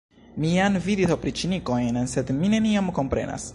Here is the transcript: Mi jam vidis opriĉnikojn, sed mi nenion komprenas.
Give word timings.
Mi 0.43 0.53
jam 0.53 0.77
vidis 0.85 1.13
opriĉnikojn, 1.17 2.01
sed 2.17 2.35
mi 2.41 2.53
nenion 2.57 2.93
komprenas. 3.01 3.49